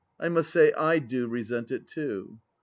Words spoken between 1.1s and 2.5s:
resent it too.